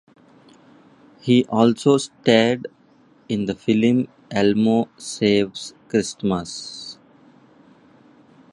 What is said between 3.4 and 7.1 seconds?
the film "Elmo Saves Christmas".